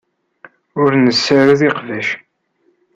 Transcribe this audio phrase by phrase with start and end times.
[0.81, 2.09] Ur nessared iqbac.